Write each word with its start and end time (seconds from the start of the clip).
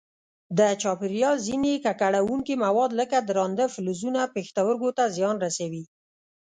د 0.57 0.59
چاپېریال 0.81 1.35
ځیني 1.47 1.73
ککړونکي 1.85 2.53
مواد 2.63 2.91
لکه 2.99 3.17
درانده 3.29 3.65
فلزونه 3.73 4.21
پښتورګو 4.35 4.89
ته 4.97 5.03
زیان 5.15 5.35
رسوي. 5.45 5.83